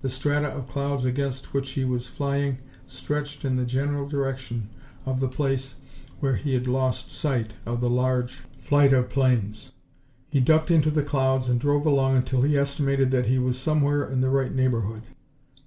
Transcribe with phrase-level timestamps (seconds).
[0.00, 4.70] The strata of clouds against which he was flying stretched in the general direction
[5.04, 5.74] of the place
[6.18, 9.72] where he had lost sight of the large flight of planes.
[10.30, 14.08] He ducked into the clouds and drove along until he estimated that he was somewhere
[14.10, 15.02] in the right neighborhood.